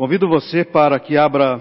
[0.00, 1.60] Convido você para que abra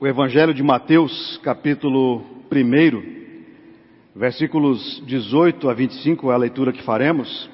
[0.00, 2.20] o Evangelho de Mateus, capítulo
[2.50, 7.48] 1, versículos 18 a 25, é a leitura que faremos.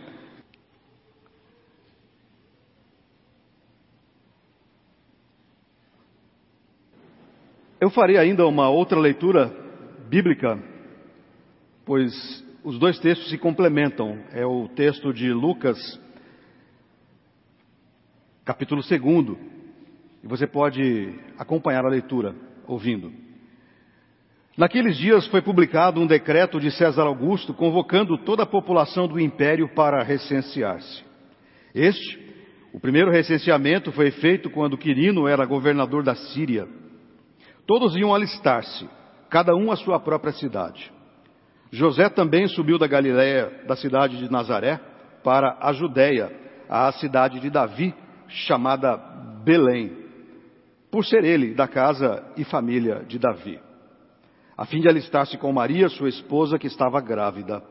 [7.79, 9.55] Eu farei ainda uma outra leitura
[10.09, 10.59] bíblica,
[11.85, 14.19] pois os dois textos se complementam.
[14.33, 16.01] É o texto de Lucas,
[18.47, 19.60] capítulo 2,
[20.23, 22.35] e você pode acompanhar a leitura
[22.67, 23.13] ouvindo.
[24.57, 29.69] Naqueles dias foi publicado um decreto de César Augusto convocando toda a população do império
[29.75, 31.03] para recensear-se.
[31.75, 32.19] Este,
[32.73, 36.69] o primeiro recenseamento, foi feito quando Quirino era governador da Síria.
[37.67, 38.89] Todos iam alistar-se,
[39.31, 40.93] cada um à sua própria cidade.
[41.71, 44.81] José também subiu da Galiléia, da cidade de Nazaré,
[45.23, 46.31] para a Judéia,
[46.69, 47.95] à cidade de Davi,
[48.29, 48.97] chamada
[49.45, 50.00] Belém,
[50.91, 53.61] por ser ele da casa e família de Davi,
[54.57, 57.63] a fim de alistar-se com Maria, sua esposa, que estava grávida.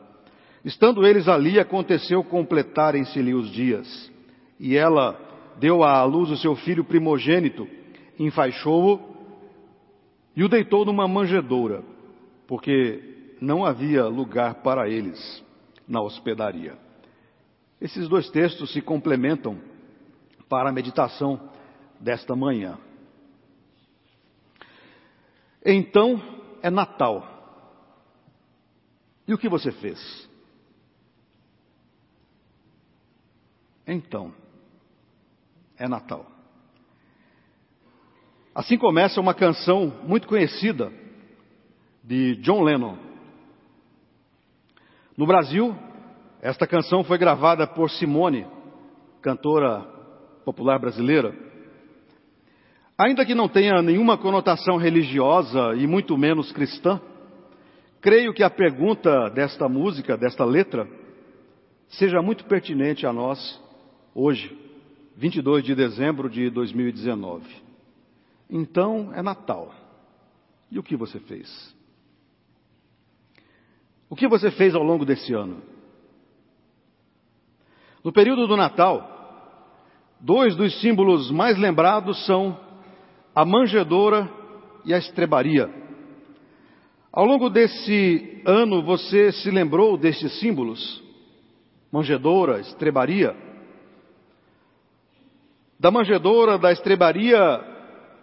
[0.64, 4.10] Estando eles ali, aconteceu completarem-se-lhe os dias,
[4.58, 5.18] e ela
[5.58, 7.68] deu à luz o seu filho primogênito,
[8.18, 9.00] enfaixou-o
[10.34, 11.82] e o deitou numa manjedoura,
[12.46, 15.44] porque não havia lugar para eles
[15.86, 16.76] na hospedaria.
[17.80, 19.58] Esses dois textos se complementam
[20.48, 21.40] para a meditação
[22.00, 22.76] desta manhã.
[25.64, 26.20] Então
[26.62, 27.26] é Natal.
[29.26, 30.28] E o que você fez?
[33.86, 34.32] Então
[35.76, 36.26] é Natal.
[38.54, 40.92] Assim começa uma canção muito conhecida
[42.02, 42.96] de John Lennon.
[45.16, 45.76] No Brasil,
[46.42, 48.46] esta canção foi gravada por Simone,
[49.20, 49.82] cantora
[50.44, 51.34] popular brasileira.
[53.00, 57.00] Ainda que não tenha nenhuma conotação religiosa e muito menos cristã,
[57.98, 60.86] creio que a pergunta desta música, desta letra,
[61.88, 63.58] seja muito pertinente a nós
[64.14, 64.54] hoje,
[65.16, 67.46] 22 de dezembro de 2019.
[68.50, 69.74] Então é Natal.
[70.70, 71.74] E o que você fez?
[74.10, 75.62] O que você fez ao longo desse ano?
[78.04, 79.56] No período do Natal,
[80.20, 82.68] dois dos símbolos mais lembrados são
[83.34, 84.28] a manjedoura
[84.84, 85.68] e a estrebaria.
[87.12, 91.02] Ao longo desse ano, você se lembrou destes símbolos?
[91.90, 93.34] Manjedoura, estrebaria?
[95.78, 97.38] Da manjedoura, da estrebaria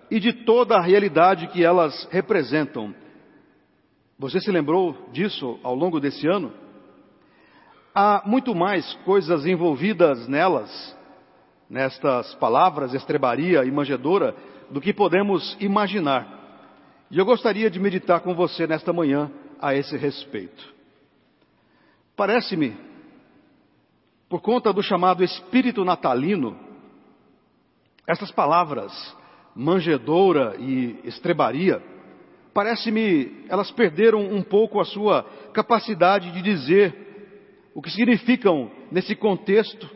[0.09, 2.93] e de toda a realidade que elas representam.
[4.17, 6.53] Você se lembrou disso ao longo desse ano?
[7.93, 10.97] Há muito mais coisas envolvidas nelas,
[11.69, 14.35] nestas palavras, estrebaria e manjedoura,
[14.69, 16.37] do que podemos imaginar.
[17.09, 20.75] E eu gostaria de meditar com você nesta manhã a esse respeito.
[22.15, 22.75] Parece-me,
[24.27, 26.57] por conta do chamado espírito natalino,
[28.05, 28.91] essas palavras,
[29.55, 31.81] manjedoura e estrebaria,
[32.53, 35.23] parece-me, elas perderam um pouco a sua
[35.53, 37.07] capacidade de dizer
[37.73, 39.87] o que significam nesse contexto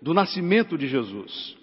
[0.00, 1.56] do nascimento de Jesus.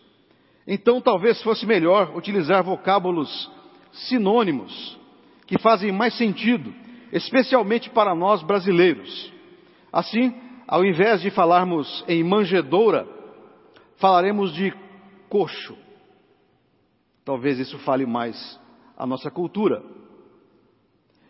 [0.67, 3.51] Então talvez fosse melhor utilizar vocábulos
[3.91, 4.99] sinônimos,
[5.47, 6.73] que fazem mais sentido,
[7.11, 9.33] especialmente para nós brasileiros.
[9.91, 10.33] Assim,
[10.67, 13.07] ao invés de falarmos em manjedoura,
[13.97, 14.73] falaremos de
[15.27, 15.77] coxo.
[17.25, 18.59] Talvez isso fale mais
[18.97, 19.83] a nossa cultura.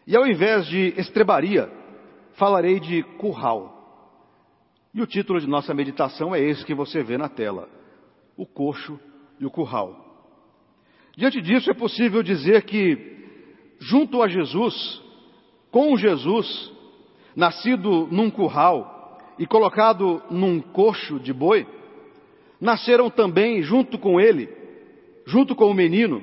[0.05, 1.71] E ao invés de estrebaria,
[2.33, 3.79] falarei de curral.
[4.93, 7.69] E o título de nossa meditação é esse que você vê na tela:
[8.35, 8.99] O coxo
[9.41, 9.97] e o curral.
[11.17, 12.97] Diante disso, é possível dizer que,
[13.79, 15.01] junto a Jesus,
[15.71, 16.71] com Jesus,
[17.35, 21.67] nascido num curral e colocado num coxo de boi,
[22.59, 24.47] nasceram também, junto com ele,
[25.25, 26.21] junto com o menino,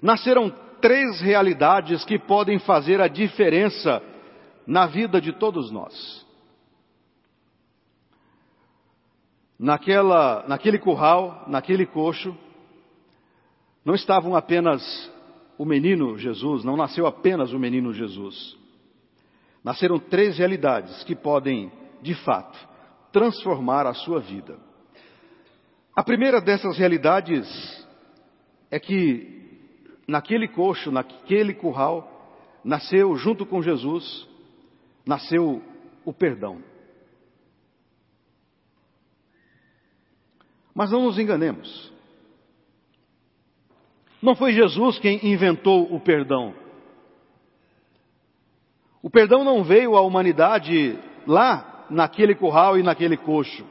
[0.00, 4.02] nasceram três realidades que podem fazer a diferença
[4.66, 6.24] na vida de todos nós.
[9.60, 12.34] Naquela, naquele curral, naquele coxo,
[13.84, 14.82] não estavam apenas
[15.58, 18.56] o menino Jesus, não nasceu apenas o menino Jesus.
[19.62, 21.70] Nasceram três realidades que podem,
[22.00, 22.58] de fato,
[23.12, 24.58] transformar a sua vida.
[25.94, 27.46] A primeira dessas realidades
[28.70, 29.68] é que
[30.08, 32.10] naquele coxo, naquele curral,
[32.64, 34.26] nasceu junto com Jesus,
[35.04, 35.62] nasceu
[36.02, 36.69] o perdão.
[40.80, 41.92] Mas não nos enganemos.
[44.22, 46.54] Não foi Jesus quem inventou o perdão.
[49.02, 53.62] O perdão não veio à humanidade lá naquele curral e naquele coxo.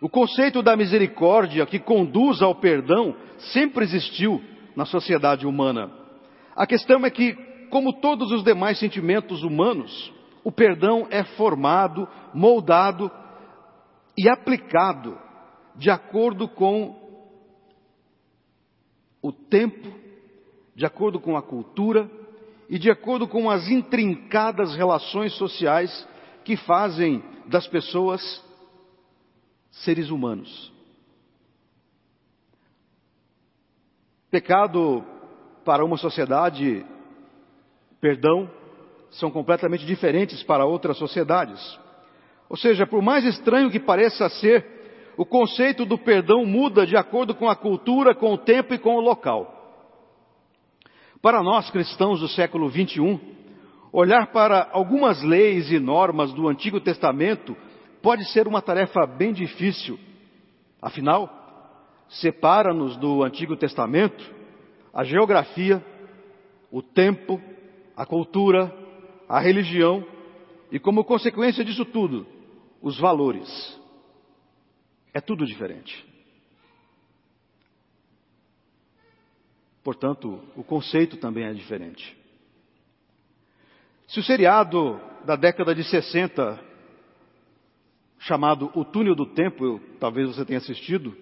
[0.00, 3.16] O conceito da misericórdia que conduz ao perdão
[3.52, 4.40] sempre existiu
[4.76, 5.90] na sociedade humana.
[6.54, 7.34] A questão é que,
[7.68, 10.12] como todos os demais sentimentos humanos,
[10.44, 13.10] o perdão é formado, moldado
[14.16, 15.18] e aplicado
[15.76, 17.00] de acordo com
[19.20, 19.88] o tempo,
[20.74, 22.10] de acordo com a cultura
[22.68, 26.08] e de acordo com as intrincadas relações sociais
[26.44, 28.42] que fazem das pessoas
[29.70, 30.72] seres humanos.
[34.30, 35.04] Pecado
[35.64, 36.84] para uma sociedade,
[38.00, 38.50] perdão,
[39.10, 41.78] são completamente diferentes para outras sociedades.
[42.48, 44.81] Ou seja, por mais estranho que pareça ser,
[45.16, 48.96] o conceito do perdão muda de acordo com a cultura, com o tempo e com
[48.96, 49.58] o local.
[51.20, 53.20] Para nós cristãos do século 21,
[53.92, 57.56] olhar para algumas leis e normas do Antigo Testamento
[58.02, 59.98] pode ser uma tarefa bem difícil.
[60.80, 61.30] Afinal,
[62.08, 64.42] separa-nos do Antigo Testamento
[64.92, 65.84] a geografia,
[66.70, 67.40] o tempo,
[67.96, 68.74] a cultura,
[69.28, 70.04] a religião
[70.70, 72.26] e, como consequência disso tudo,
[72.82, 73.80] os valores.
[75.14, 76.04] É tudo diferente.
[79.82, 82.16] Portanto, o conceito também é diferente.
[84.06, 86.58] Se o seriado da década de 60,
[88.18, 91.16] chamado O Túnel do Tempo, eu, talvez você tenha assistido,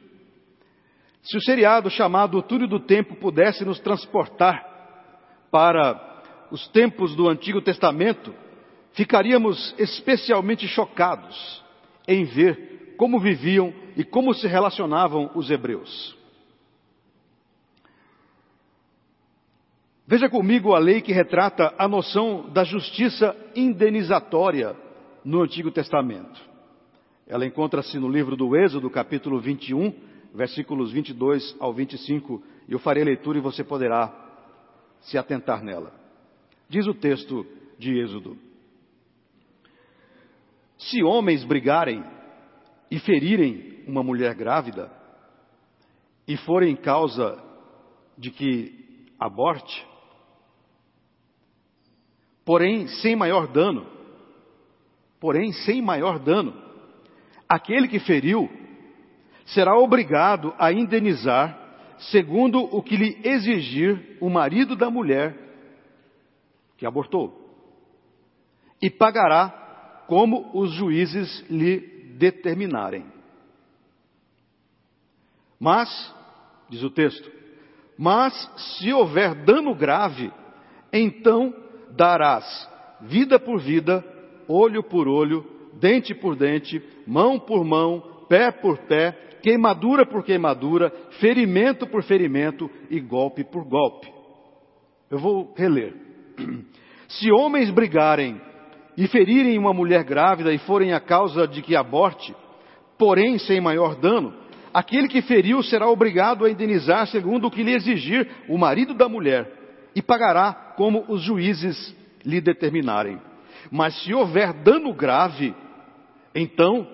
[1.22, 4.66] se o seriado chamado O Túnel do Tempo pudesse nos transportar
[5.50, 8.34] para os tempos do Antigo Testamento,
[8.92, 11.64] ficaríamos especialmente chocados
[12.06, 12.69] em ver
[13.00, 16.14] como viviam e como se relacionavam os hebreus.
[20.06, 24.76] Veja comigo a lei que retrata a noção da justiça indenizatória
[25.24, 26.38] no Antigo Testamento.
[27.26, 29.94] Ela encontra-se no livro do Êxodo, capítulo 21,
[30.34, 34.12] versículos 22 ao 25, e eu farei a leitura e você poderá
[35.00, 35.90] se atentar nela.
[36.68, 37.46] Diz o texto
[37.78, 38.36] de Êxodo:
[40.76, 42.04] Se homens brigarem
[42.90, 44.90] e ferirem uma mulher grávida,
[46.26, 47.42] e forem causa
[48.16, 49.86] de que aborte,
[52.44, 53.86] porém sem maior dano,
[55.20, 56.54] porém sem maior dano,
[57.48, 58.48] aquele que feriu
[59.46, 61.58] será obrigado a indenizar
[62.10, 65.36] segundo o que lhe exigir o marido da mulher
[66.76, 67.38] que abortou.
[68.80, 71.89] E pagará como os juízes lhe
[72.20, 73.06] determinarem.
[75.58, 75.88] Mas,
[76.68, 77.30] diz o texto,
[77.96, 78.34] mas
[78.78, 80.30] se houver dano grave,
[80.92, 81.54] então
[81.90, 82.68] darás
[83.00, 84.04] vida por vida,
[84.46, 85.44] olho por olho,
[85.74, 89.12] dente por dente, mão por mão, pé por pé,
[89.42, 94.12] queimadura por queimadura, ferimento por ferimento e golpe por golpe.
[95.10, 95.94] Eu vou reler.
[97.08, 98.40] Se homens brigarem
[99.00, 102.36] e ferirem uma mulher grávida e forem a causa de que aborte,
[102.98, 104.34] porém sem maior dano,
[104.74, 109.08] aquele que feriu será obrigado a indenizar segundo o que lhe exigir o marido da
[109.08, 109.50] mulher
[109.96, 113.18] e pagará como os juízes lhe determinarem.
[113.72, 115.54] Mas se houver dano grave,
[116.34, 116.86] então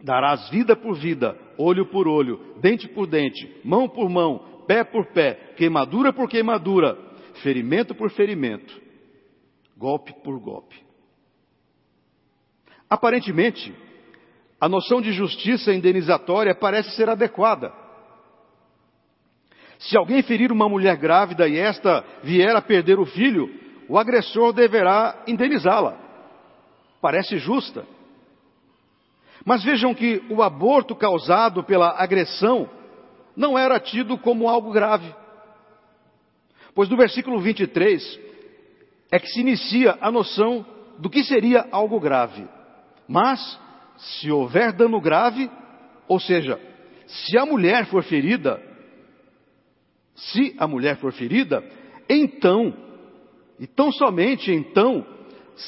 [0.00, 5.06] Darás vida por vida, olho por olho, dente por dente, mão por mão, pé por
[5.06, 6.96] pé, queimadura por queimadura,
[7.42, 8.80] ferimento por ferimento,
[9.76, 10.87] golpe por golpe.
[12.88, 13.74] Aparentemente,
[14.60, 17.72] a noção de justiça indenizatória parece ser adequada.
[19.78, 23.48] Se alguém ferir uma mulher grávida e esta vier a perder o filho,
[23.88, 25.96] o agressor deverá indenizá-la.
[27.00, 27.86] Parece justa.
[29.44, 32.68] Mas vejam que o aborto causado pela agressão
[33.36, 35.14] não era tido como algo grave.
[36.74, 38.20] Pois no versículo 23
[39.12, 40.66] é que se inicia a noção
[40.98, 42.48] do que seria algo grave.
[43.08, 43.58] Mas,
[43.96, 45.50] se houver dano grave,
[46.06, 46.60] ou seja,
[47.06, 48.62] se a mulher for ferida,
[50.14, 51.64] se a mulher for ferida,
[52.08, 52.74] então,
[53.58, 55.06] e tão somente então,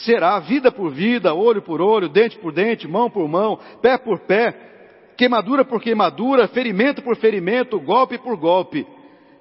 [0.05, 4.21] será vida por vida, olho por olho, dente por dente, mão por mão, pé por
[4.21, 8.87] pé, queimadura por queimadura, ferimento por ferimento, golpe por golpe.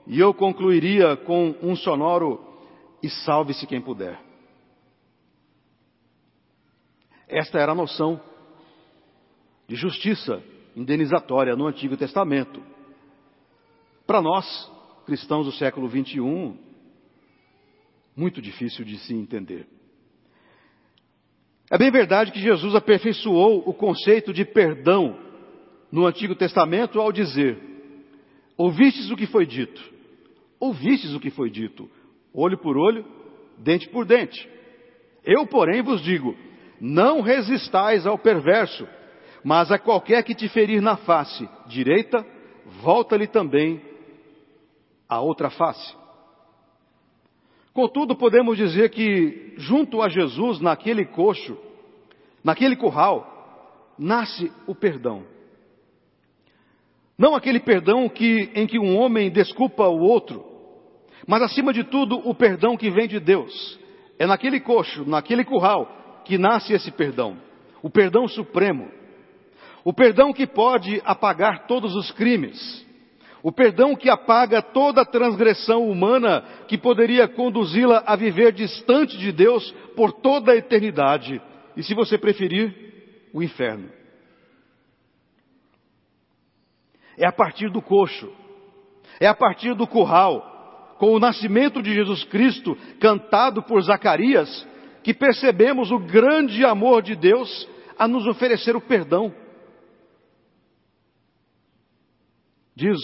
[0.08, 2.40] E eu concluiria com um sonoro
[3.04, 4.29] e salve-se quem puder.
[7.30, 8.20] Esta era a noção
[9.68, 10.44] de justiça
[10.76, 12.60] indenizatória no Antigo Testamento.
[14.08, 14.46] Para nós,
[15.06, 16.58] cristãos do século XXI,
[18.16, 19.68] muito difícil de se entender.
[21.70, 25.16] É bem verdade que Jesus aperfeiçoou o conceito de perdão
[25.92, 27.60] no Antigo Testamento ao dizer:
[28.58, 29.80] Ouvistes o que foi dito,
[30.60, 31.88] ouvistes o que foi dito,
[32.34, 33.06] olho por olho,
[33.60, 34.50] dente por dente.
[35.24, 36.36] Eu, porém, vos digo:
[36.80, 38.88] não resistais ao perverso,
[39.44, 42.26] mas a qualquer que te ferir na face direita,
[42.82, 43.82] volta-lhe também
[45.08, 45.98] a outra face.
[47.74, 51.58] Contudo, podemos dizer que, junto a Jesus, naquele coxo,
[52.44, 55.24] naquele curral, nasce o perdão.
[57.18, 60.46] Não aquele perdão que, em que um homem desculpa o outro,
[61.28, 63.80] mas acima de tudo o perdão que vem de Deus.
[64.18, 65.99] É naquele coxo, naquele curral,
[66.30, 67.38] que nasce esse perdão.
[67.82, 68.92] O perdão supremo.
[69.84, 72.86] O perdão que pode apagar todos os crimes.
[73.42, 79.72] O perdão que apaga toda transgressão humana que poderia conduzi-la a viver distante de Deus
[79.96, 81.42] por toda a eternidade.
[81.76, 82.76] E se você preferir,
[83.34, 83.90] o inferno.
[87.18, 88.32] É a partir do coxo,
[89.20, 94.68] é a partir do curral, com o nascimento de Jesus Cristo, cantado por Zacarias,
[95.10, 99.34] que percebemos o grande amor de Deus a nos oferecer o perdão.
[102.76, 103.00] Diz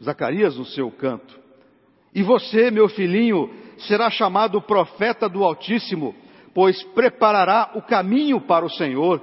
[0.00, 1.36] Zacarias no seu canto:
[2.14, 6.14] E você, meu filhinho, será chamado profeta do Altíssimo,
[6.54, 9.20] pois preparará o caminho para o Senhor,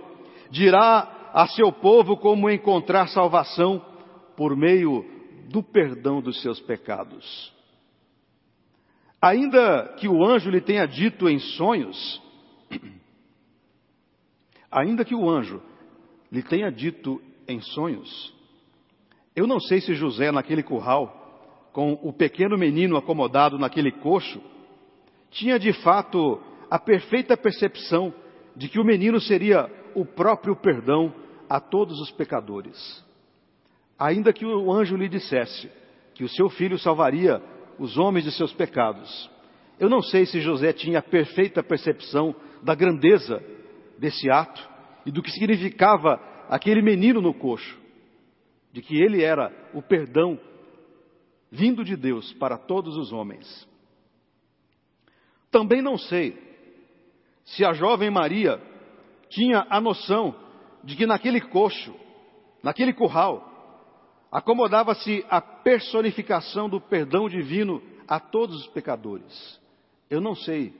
[0.51, 3.81] dirá a seu povo como encontrar salvação
[4.35, 5.05] por meio
[5.47, 7.53] do perdão dos seus pecados.
[9.21, 12.24] Ainda que o anjo lhe tenha dito em sonhos,
[14.75, 15.61] ainda que o anjo
[16.29, 18.35] lhe tenha dito em sonhos,
[19.33, 24.41] eu não sei se José, naquele curral, com o pequeno menino acomodado naquele coxo,
[25.31, 28.13] tinha de fato a perfeita percepção
[28.55, 31.13] de que o menino seria o próprio perdão
[31.49, 33.03] a todos os pecadores.
[33.97, 35.69] Ainda que o anjo lhe dissesse
[36.13, 37.41] que o seu filho salvaria
[37.77, 39.29] os homens de seus pecados,
[39.79, 43.41] eu não sei se José tinha a perfeita percepção da grandeza
[43.97, 44.61] desse ato
[45.05, 47.77] e do que significava aquele menino no coxo
[48.71, 50.39] de que ele era o perdão
[51.49, 53.67] vindo de Deus para todos os homens.
[55.49, 56.37] Também não sei
[57.45, 58.61] se a jovem Maria
[59.29, 60.35] tinha a noção
[60.83, 61.95] de que naquele coxo,
[62.61, 63.55] naquele curral,
[64.31, 69.59] acomodava-se a personificação do perdão divino a todos os pecadores.
[70.09, 70.73] Eu não sei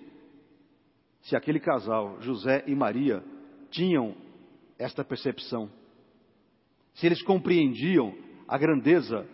[1.25, 3.23] se aquele casal, José e Maria,
[3.69, 4.15] tinham
[4.77, 5.69] esta percepção
[6.93, 8.15] se eles compreendiam
[8.47, 9.27] a grandeza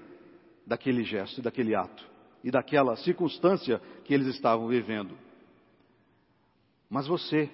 [0.65, 2.03] daquele gesto, daquele ato
[2.43, 5.15] e daquela circunstância que eles estavam vivendo.
[6.89, 7.49] Mas você,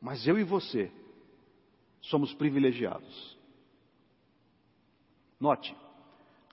[0.00, 0.90] mas eu e você,
[2.00, 3.36] somos privilegiados.
[5.38, 5.76] Note,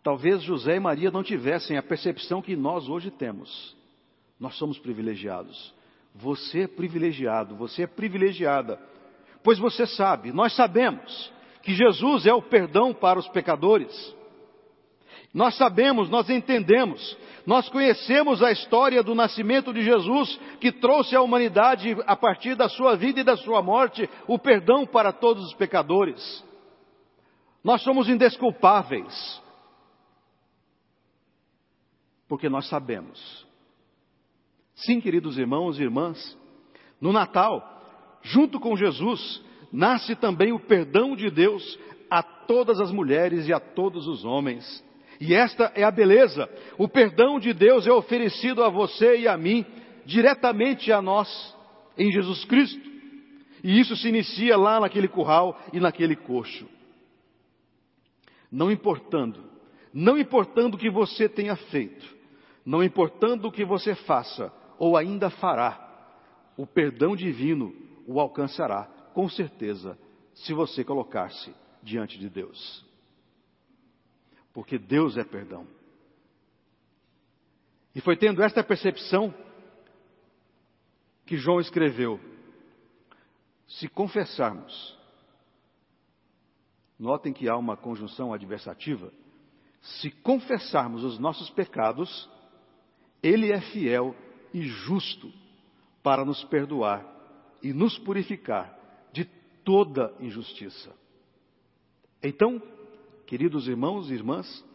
[0.04, 3.78] talvez José e Maria não tivessem a percepção que nós hoje temos.
[4.38, 5.74] Nós somos privilegiados.
[6.14, 8.80] Você é privilegiado, você é privilegiada,
[9.44, 14.16] pois você sabe, nós sabemos que Jesus é o perdão para os pecadores.
[15.34, 21.22] Nós sabemos, nós entendemos, nós conhecemos a história do nascimento de Jesus, que trouxe à
[21.22, 25.54] humanidade, a partir da sua vida e da sua morte, o perdão para todos os
[25.54, 26.44] pecadores.
[27.64, 29.42] Nós somos indesculpáveis,
[32.28, 33.48] porque nós sabemos.
[34.82, 36.38] Sim, queridos irmãos e irmãs,
[37.00, 41.78] no Natal, junto com Jesus, nasce também o perdão de Deus
[42.10, 44.84] a todas as mulheres e a todos os homens.
[45.20, 46.50] E esta é a beleza.
[46.80, 49.64] O perdão de Deus é oferecido a você e a mim,
[50.04, 51.56] diretamente a nós,
[51.96, 52.90] em Jesus Cristo.
[53.64, 56.68] E isso se inicia lá naquele curral e naquele coxo.
[58.52, 59.44] Não importando,
[59.94, 62.04] não importando o que você tenha feito,
[62.66, 65.78] não importando o que você faça ou ainda fará,
[66.58, 67.72] o perdão divino
[68.08, 69.96] o alcançará com certeza,
[70.34, 72.84] se você colocar-se diante de Deus.
[74.52, 75.68] Porque Deus é perdão.
[77.94, 79.32] E foi tendo esta percepção
[81.28, 82.20] que João escreveu:
[83.68, 84.98] se confessarmos,
[86.98, 89.14] notem que há uma conjunção adversativa,
[89.80, 92.28] se confessarmos os nossos pecados,
[93.22, 94.16] Ele é fiel
[94.54, 95.32] e justo
[96.04, 97.06] para nos perdoar
[97.62, 98.82] e nos purificar
[99.64, 100.94] toda injustiça.
[102.22, 102.62] Então,
[103.26, 104.66] queridos irmãos e irmãs,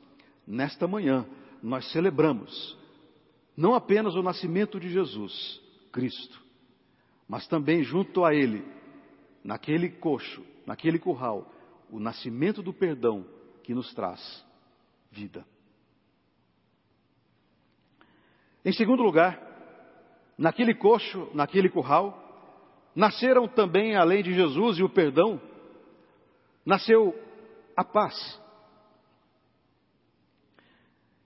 [0.47, 1.27] nesta manhã,
[1.63, 2.77] nós celebramos
[3.57, 5.61] não apenas o nascimento de Jesus,
[5.93, 6.43] Cristo,
[7.29, 8.65] mas também junto a Ele,
[9.43, 11.51] naquele coxo, naquele curral,
[11.91, 13.25] o nascimento do perdão
[13.63, 14.45] que nos traz
[15.11, 15.47] vida.
[18.65, 19.41] Em segundo lugar,
[20.37, 22.23] naquele coxo, naquele curral,
[22.95, 25.41] nasceram também, além de Jesus e o perdão,
[26.65, 27.15] nasceu
[27.77, 28.41] a paz.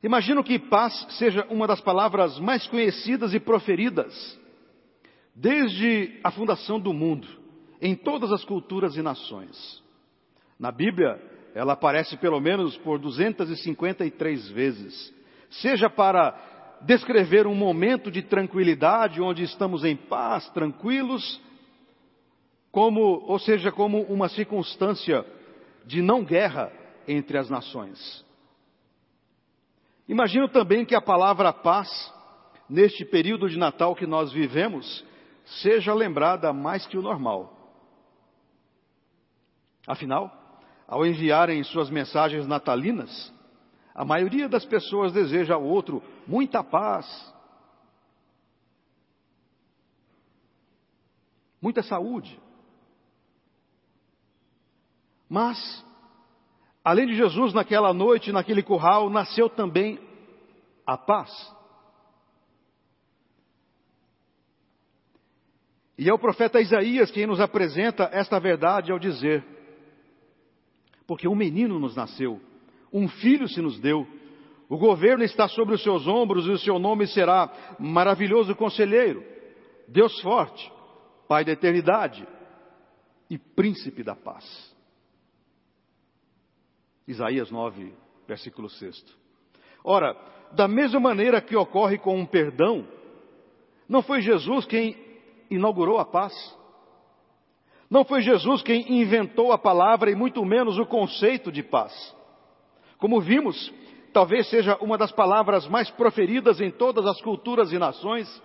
[0.02, 4.38] Imagino que paz seja uma das palavras mais conhecidas e proferidas
[5.34, 7.28] desde a fundação do mundo,
[7.80, 9.82] em todas as culturas e nações.
[10.58, 11.20] Na Bíblia,
[11.54, 15.14] ela aparece pelo menos por 253 vezes,
[15.50, 16.32] seja para
[16.82, 21.40] descrever um momento de tranquilidade onde estamos em paz, tranquilos,
[22.72, 25.24] como, ou seja, como uma circunstância
[25.84, 26.72] de não guerra
[27.06, 28.24] entre as nações.
[30.08, 32.12] Imagino também que a palavra paz,
[32.68, 35.04] neste período de Natal que nós vivemos,
[35.62, 37.56] seja lembrada mais que o normal.
[39.86, 40.32] Afinal,
[40.86, 43.32] ao enviarem suas mensagens natalinas,
[43.94, 47.06] a maioria das pessoas deseja ao outro muita paz,
[51.60, 52.40] muita saúde.
[55.28, 55.84] Mas
[56.82, 59.98] Além de Jesus, naquela noite, naquele curral, nasceu também
[60.86, 61.30] a paz.
[65.98, 69.44] E é o profeta Isaías quem nos apresenta esta verdade ao dizer:
[71.06, 72.40] Porque um menino nos nasceu,
[72.90, 74.06] um filho se nos deu,
[74.70, 79.20] o governo está sobre os seus ombros e o seu nome será Maravilhoso Conselheiro,
[79.88, 80.72] Deus Forte,
[81.26, 82.24] Pai da Eternidade
[83.28, 84.44] e Príncipe da Paz.
[87.04, 87.92] Isaías 9,
[88.28, 89.04] versículo 6.
[89.82, 90.16] Ora,
[90.52, 92.86] da mesma maneira que ocorre com um perdão,
[93.88, 94.96] não foi Jesus quem
[95.50, 96.32] inaugurou a paz.
[97.90, 101.92] Não foi Jesus quem inventou a palavra e muito menos o conceito de paz.
[102.98, 103.72] Como vimos,
[104.12, 108.42] talvez seja uma das palavras mais proferidas em todas as culturas e nações.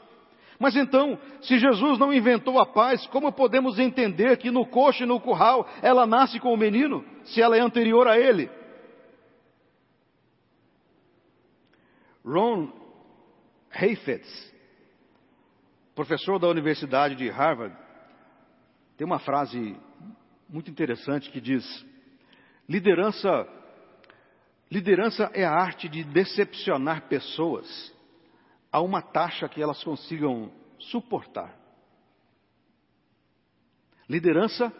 [0.59, 5.05] Mas então, se Jesus não inventou a paz, como podemos entender que no coxo e
[5.05, 8.49] no curral ela nasce com o menino, se ela é anterior a ele?
[12.25, 12.71] Ron
[13.71, 14.53] Heifetz,
[15.93, 17.75] professor da Universidade de Harvard,
[18.97, 19.75] tem uma frase
[20.49, 21.85] muito interessante que diz:
[22.67, 23.47] liderança,
[24.69, 27.93] liderança é a arte de decepcionar pessoas
[28.71, 31.57] a uma taxa que elas consigam suportar.
[34.09, 34.71] Liderança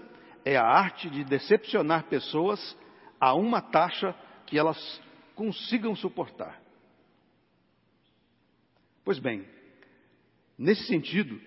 [0.44, 2.78] é a arte de decepcionar pessoas
[3.20, 4.14] a uma taxa
[4.46, 5.02] que elas
[5.34, 6.62] consigam suportar.
[9.04, 9.48] Pois bem,
[10.58, 11.40] nesse sentido,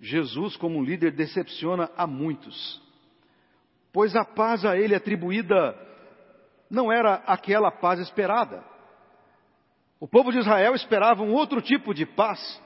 [0.00, 2.80] Jesus, como líder, decepciona a muitos,
[3.92, 5.87] pois a paz a ele atribuída
[6.70, 8.62] não era aquela paz esperada.
[10.00, 12.60] O povo de Israel esperava um outro tipo de paz,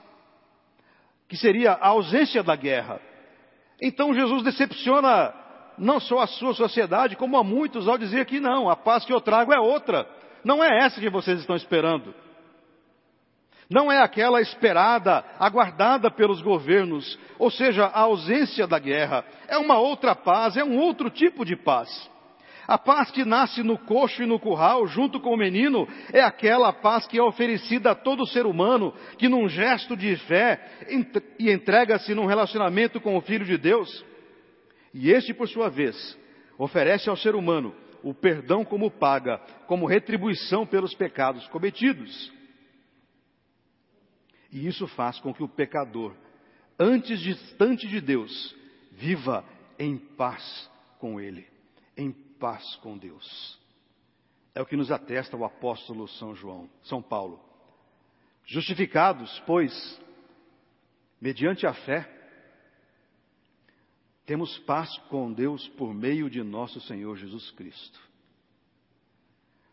[1.28, 3.00] que seria a ausência da guerra.
[3.80, 5.34] Então Jesus decepciona
[5.78, 9.12] não só a sua sociedade, como a muitos ao dizer que não, a paz que
[9.12, 10.06] eu trago é outra.
[10.44, 12.14] Não é essa que vocês estão esperando.
[13.70, 19.24] Não é aquela esperada, aguardada pelos governos, ou seja, a ausência da guerra.
[19.48, 22.10] É uma outra paz, é um outro tipo de paz.
[22.66, 26.72] A paz que nasce no coxo e no curral, junto com o menino, é aquela
[26.72, 30.61] paz que é oferecida a todo ser humano, que num gesto de fé
[31.38, 34.05] e entrega-se num relacionamento com o Filho de Deus.
[34.94, 36.18] E este, por sua vez,
[36.57, 42.33] oferece ao ser humano o perdão como paga, como retribuição pelos pecados cometidos.
[44.53, 46.14] E isso faz com que o pecador,
[46.79, 48.55] antes distante de Deus,
[48.92, 49.44] viva
[49.79, 51.46] em paz com Ele,
[51.96, 53.57] em paz com Deus.
[54.52, 57.40] É o que nos atesta o apóstolo São João, São Paulo.
[58.44, 59.72] Justificados, pois,
[61.20, 62.11] mediante a fé,
[64.26, 68.00] temos paz com Deus por meio de nosso Senhor Jesus Cristo.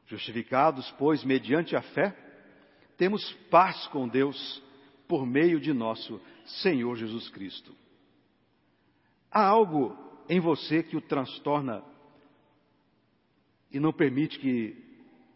[0.06, 2.16] Justificados, pois, mediante a fé,
[2.98, 4.62] temos paz com Deus
[5.08, 6.22] por meio de nosso
[6.62, 7.76] Senhor Jesus Cristo.
[9.32, 9.98] Há algo
[10.30, 11.89] em você que o transtorna
[13.72, 14.76] e não permite que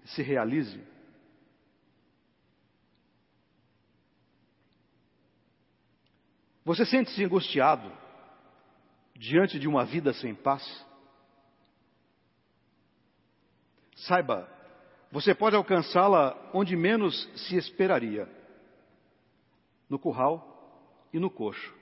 [0.06, 0.82] se realize?
[6.65, 7.91] Você sente-se angustiado
[9.15, 10.63] diante de uma vida sem paz?
[13.96, 14.50] Saiba,
[15.12, 18.28] você pode alcançá-la onde menos se esperaria
[19.89, 21.74] no curral e no coxo.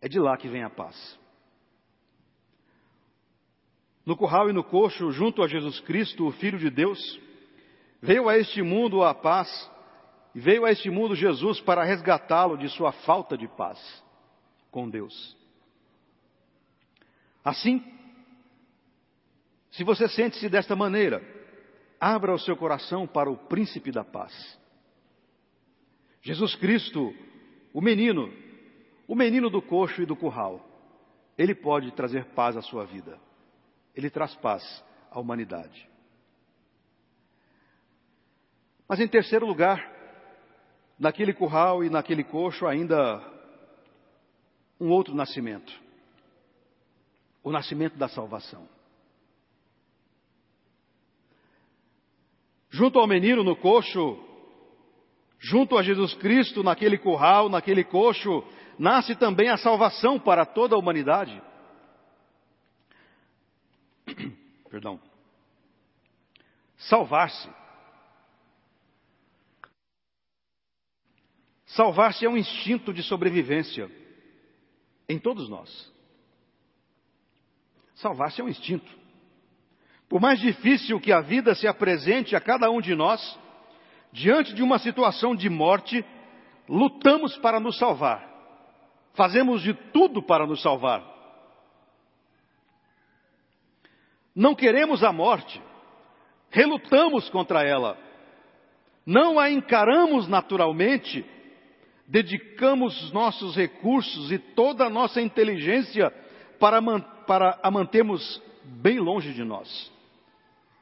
[0.00, 1.18] É de lá que vem a paz.
[4.04, 7.20] No curral e no coxo, junto a Jesus Cristo, o Filho de Deus,
[8.00, 9.70] veio a este mundo a paz,
[10.34, 13.78] e veio a este mundo Jesus para resgatá-lo de sua falta de paz
[14.70, 15.36] com Deus.
[17.44, 17.84] Assim,
[19.70, 21.22] se você sente-se desta maneira,
[22.00, 24.32] abra o seu coração para o príncipe da paz.
[26.22, 27.14] Jesus Cristo,
[27.72, 28.32] o menino,
[29.06, 30.64] o menino do coxo e do curral,
[31.36, 33.18] ele pode trazer paz à sua vida.
[33.94, 35.88] Ele traz paz à humanidade.
[38.88, 39.90] Mas em terceiro lugar,
[40.98, 43.20] naquele curral e naquele coxo ainda
[44.80, 45.72] um outro nascimento.
[47.42, 48.68] O nascimento da salvação.
[52.70, 54.18] Junto ao menino no coxo,
[55.38, 58.44] junto a Jesus Cristo naquele curral, naquele coxo,
[58.78, 61.40] nasce também a salvação para toda a humanidade.
[64.70, 65.00] Perdão.
[66.76, 67.48] Salvar-se.
[71.66, 73.90] Salvar-se é um instinto de sobrevivência
[75.08, 75.92] em todos nós.
[77.94, 78.90] Salvar-se é um instinto.
[80.08, 83.38] Por mais difícil que a vida se apresente a cada um de nós,
[84.12, 86.04] diante de uma situação de morte,
[86.68, 88.30] lutamos para nos salvar.
[89.14, 91.11] Fazemos de tudo para nos salvar.
[94.34, 95.60] Não queremos a morte,
[96.50, 97.98] relutamos contra ela,
[99.04, 101.24] não a encaramos naturalmente,
[102.06, 106.10] dedicamos nossos recursos e toda a nossa inteligência
[106.58, 106.80] para,
[107.26, 109.92] para a mantermos bem longe de nós,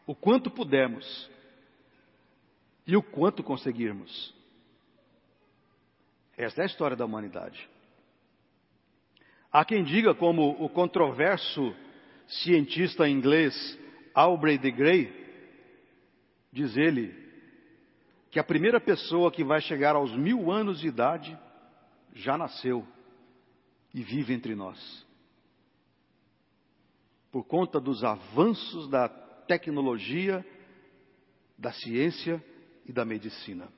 [0.06, 1.30] o quanto pudermos
[2.86, 4.34] e o quanto conseguirmos.
[6.36, 7.68] Esta é a história da humanidade.
[9.52, 11.74] Há quem diga, como o controverso
[12.30, 13.78] cientista inglês
[14.14, 15.12] Aubrey de Grey,
[16.52, 17.14] diz ele,
[18.30, 21.36] que a primeira pessoa que vai chegar aos mil anos de idade
[22.14, 22.86] já nasceu
[23.92, 25.06] e vive entre nós.
[27.32, 30.44] Por conta dos avanços da tecnologia,
[31.58, 32.42] da ciência
[32.86, 33.68] e da medicina.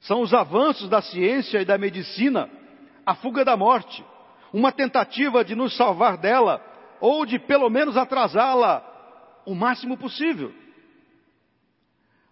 [0.00, 2.48] São os avanços da ciência e da medicina
[3.04, 4.04] a fuga da morte,
[4.52, 6.67] uma tentativa de nos salvar dela
[7.00, 8.84] ou de pelo menos atrasá-la
[9.44, 10.52] o máximo possível.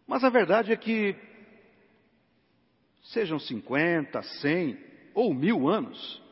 [0.07, 1.17] Mas a verdade é que,
[3.03, 4.79] sejam 50, 100
[5.15, 6.23] ou mil anos,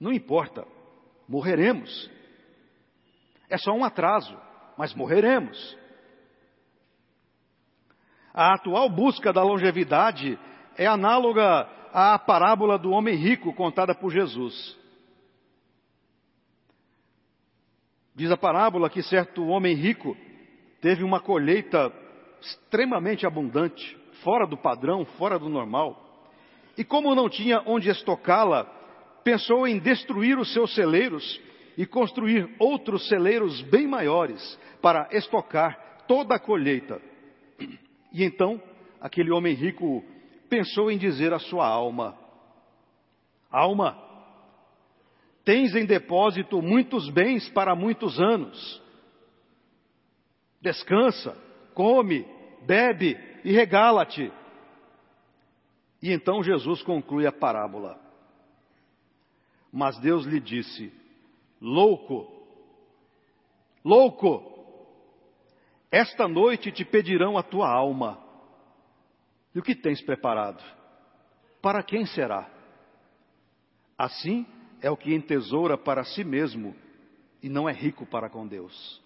[0.00, 0.66] não importa,
[1.28, 2.10] morreremos.
[3.48, 4.36] É só um atraso,
[4.76, 5.76] mas morreremos.
[8.34, 10.38] A atual busca da longevidade
[10.76, 14.76] é análoga à parábola do homem rico contada por Jesus.
[18.14, 20.16] Diz a parábola que certo homem rico
[20.80, 21.92] teve uma colheita
[22.40, 25.98] extremamente abundante, fora do padrão, fora do normal.
[26.76, 28.64] E como não tinha onde estocá-la,
[29.24, 31.40] pensou em destruir os seus celeiros
[31.76, 37.00] e construir outros celeiros bem maiores para estocar toda a colheita.
[38.12, 38.60] E então,
[39.00, 40.04] aquele homem rico
[40.50, 42.14] pensou em dizer à sua alma:
[43.50, 43.96] Alma,
[45.44, 48.80] Tens em depósito muitos bens para muitos anos.
[50.60, 51.36] Descansa,
[51.74, 52.24] come,
[52.62, 54.32] bebe e regala-te.
[56.00, 58.00] E então Jesus conclui a parábola.
[59.72, 60.92] Mas Deus lhe disse:
[61.60, 62.30] Louco,
[63.84, 64.52] louco,
[65.90, 68.22] esta noite te pedirão a tua alma.
[69.54, 70.62] E o que tens preparado?
[71.60, 72.48] Para quem será?
[73.98, 74.46] Assim,
[74.82, 76.74] é o que entesoura para si mesmo
[77.40, 79.00] e não é rico para com Deus.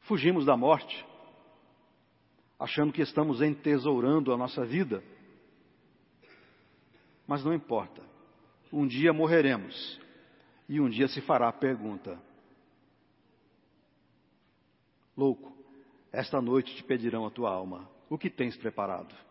[0.00, 1.06] Fugimos da morte,
[2.58, 5.04] achando que estamos entesourando a nossa vida.
[7.26, 8.02] Mas não importa.
[8.72, 10.00] Um dia morreremos
[10.68, 12.20] e um dia se fará a pergunta:
[15.16, 15.56] Louco,
[16.10, 17.88] esta noite te pedirão a tua alma.
[18.10, 19.27] O que tens preparado?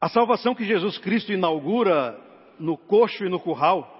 [0.00, 2.18] A salvação que Jesus Cristo inaugura
[2.58, 3.98] no coxo e no curral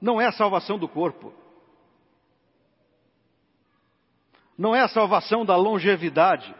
[0.00, 1.32] não é a salvação do corpo.
[4.56, 6.54] Não é a salvação da longevidade.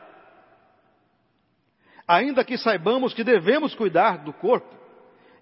[2.07, 4.75] Ainda que saibamos que devemos cuidar do corpo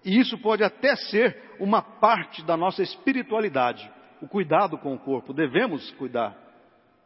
[0.05, 5.33] E isso pode até ser uma parte da nossa espiritualidade, o cuidado com o corpo.
[5.33, 6.35] Devemos cuidar.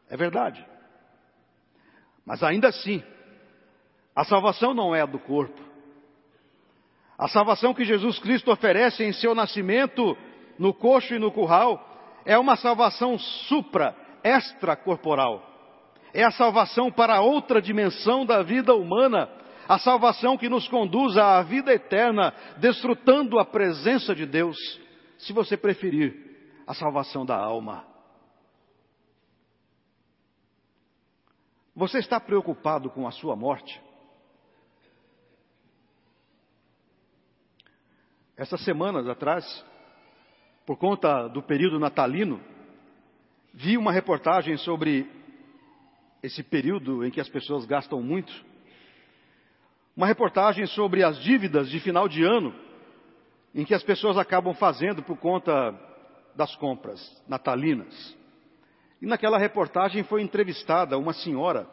[0.09, 0.65] É verdade.
[2.25, 3.03] Mas ainda assim,
[4.15, 5.64] a salvação não é do corpo.
[7.17, 10.17] A salvação que Jesus Cristo oferece em seu nascimento,
[10.59, 11.83] no coxo e no curral,
[12.25, 15.43] é uma salvação supra, extracorporal.
[16.13, 19.29] É a salvação para outra dimensão da vida humana,
[19.67, 24.57] a salvação que nos conduz à vida eterna, desfrutando a presença de Deus,
[25.17, 26.13] se você preferir,
[26.67, 27.85] a salvação da alma.
[31.75, 33.81] Você está preocupado com a sua morte?
[38.37, 39.65] Essas semanas atrás,
[40.65, 42.41] por conta do período natalino,
[43.53, 45.09] vi uma reportagem sobre
[46.21, 48.33] esse período em que as pessoas gastam muito.
[49.95, 52.53] Uma reportagem sobre as dívidas de final de ano
[53.53, 55.73] em que as pessoas acabam fazendo por conta
[56.35, 58.17] das compras natalinas.
[59.01, 61.65] E naquela reportagem foi entrevistada uma senhora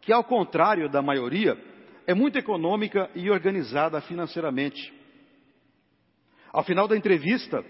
[0.00, 1.58] que, ao contrário da maioria,
[2.06, 4.99] é muito econômica e organizada financeiramente.
[6.52, 7.64] Ao final da entrevista,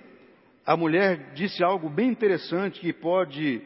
[0.64, 3.61] a mulher disse algo bem interessante que pode,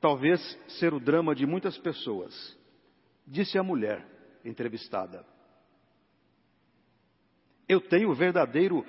[0.00, 0.40] talvez,
[0.78, 2.32] ser o drama de muitas pessoas.
[3.26, 4.06] Disse a mulher
[4.44, 5.26] entrevistada:
[7.68, 8.84] Eu tenho verdadeiro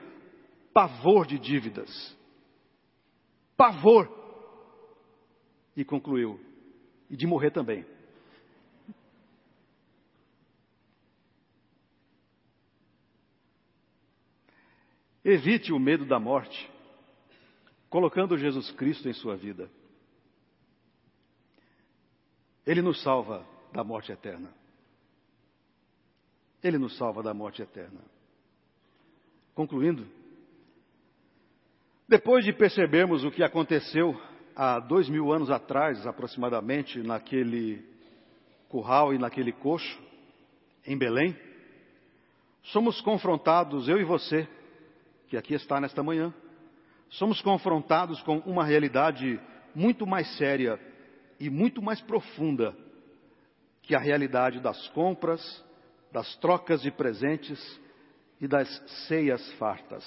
[0.73, 1.89] pavor de dívidas.
[3.57, 4.07] Pavor.
[5.75, 6.39] E concluiu:
[7.09, 7.85] E de morrer também.
[15.25, 16.71] Evite o medo da morte
[17.89, 19.69] colocando Jesus Cristo em sua vida.
[22.65, 24.53] Ele nos salva da morte eterna.
[26.61, 28.01] Ele nos salva da morte eterna.
[29.53, 30.05] Concluindo,
[32.07, 34.19] depois de percebermos o que aconteceu
[34.55, 37.83] há dois mil anos atrás, aproximadamente, naquele
[38.69, 39.99] curral e naquele coxo,
[40.85, 41.35] em Belém,
[42.61, 44.47] somos confrontados, eu e você,
[45.27, 46.33] que aqui está nesta manhã,
[47.09, 49.39] somos confrontados com uma realidade
[49.73, 50.79] muito mais séria
[51.39, 52.75] e muito mais profunda
[53.81, 55.63] que a realidade das compras,
[56.11, 57.59] das trocas de presentes
[58.39, 58.67] e das
[59.07, 60.03] ceias fartas.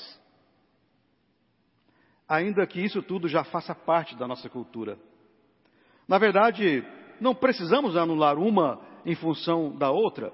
[2.28, 4.98] Ainda que isso tudo já faça parte da nossa cultura.
[6.06, 6.84] Na verdade,
[7.20, 10.32] não precisamos anular uma em função da outra.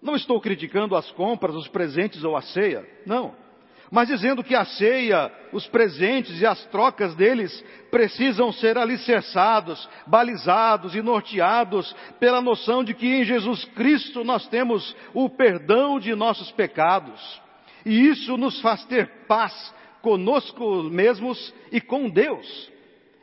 [0.00, 2.88] Não estou criticando as compras, os presentes ou a ceia.
[3.06, 3.41] Não
[3.92, 10.94] mas dizendo que a ceia, os presentes e as trocas deles precisam ser alicerçados, balizados
[10.94, 16.50] e norteados pela noção de que em Jesus Cristo nós temos o perdão de nossos
[16.52, 17.20] pecados.
[17.84, 19.52] E isso nos faz ter paz
[20.00, 22.72] conosco mesmos e com Deus.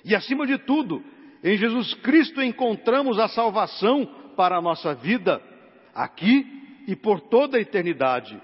[0.05, 1.03] E acima de tudo,
[1.43, 4.05] em Jesus Cristo encontramos a salvação
[4.38, 5.41] para a nossa vida,
[5.95, 6.45] aqui
[6.88, 8.39] e por toda a eternidade.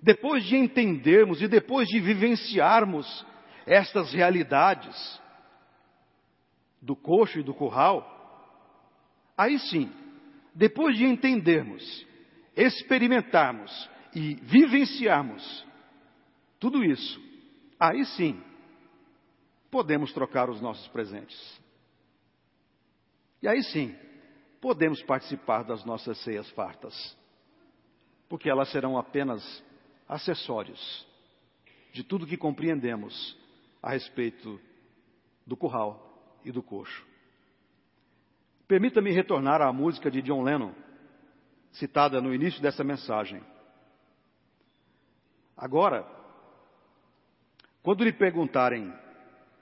[0.00, 3.26] Depois de entendermos e depois de vivenciarmos
[3.66, 5.20] estas realidades
[6.80, 8.14] do coxo e do curral,
[9.36, 9.92] aí sim,
[10.54, 12.06] depois de entendermos,
[12.56, 15.66] experimentarmos e vivenciarmos
[16.58, 17.20] tudo isso,
[17.78, 18.42] aí sim,
[19.70, 21.60] podemos trocar os nossos presentes.
[23.40, 23.94] E aí sim,
[24.60, 27.16] podemos participar das nossas ceias fartas,
[28.28, 29.42] porque elas serão apenas
[30.08, 31.06] acessórios
[31.92, 33.36] de tudo que compreendemos
[33.82, 34.60] a respeito
[35.46, 37.06] do curral e do coxo.
[38.66, 40.72] Permita-me retornar à música de John Lennon,
[41.72, 43.42] citada no início dessa mensagem.
[45.56, 46.06] Agora,
[47.82, 48.92] quando lhe perguntarem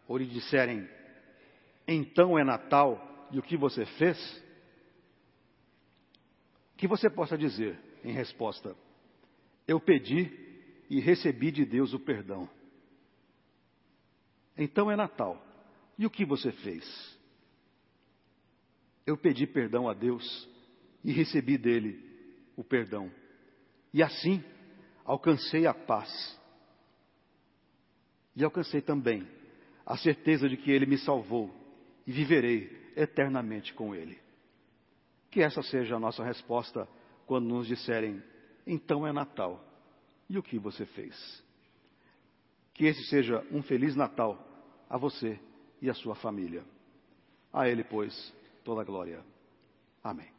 [0.09, 0.89] ou lhe disserem,
[1.87, 4.45] então é Natal e o que você fez?
[6.77, 8.77] Que você possa dizer em resposta:
[9.67, 10.31] eu pedi
[10.89, 12.49] e recebi de Deus o perdão.
[14.57, 15.43] Então é Natal.
[15.99, 17.19] E o que você fez?
[19.05, 20.49] Eu pedi perdão a Deus
[21.03, 22.03] e recebi dele
[22.57, 23.11] o perdão.
[23.93, 24.43] E assim
[25.05, 26.11] alcancei a paz.
[28.35, 29.27] E alcancei também
[29.85, 31.55] a certeza de que ele me salvou
[32.07, 34.19] e viverei eternamente com ele.
[35.31, 36.89] Que essa seja a nossa resposta
[37.27, 38.23] quando nos disserem
[38.67, 39.63] então é Natal.
[40.29, 41.45] E o que você fez?
[42.75, 44.39] Que esse seja um feliz Natal
[44.91, 45.39] a você
[45.81, 46.65] e a sua família.
[47.53, 49.25] A Ele, pois, toda a glória.
[50.03, 50.36] Amém.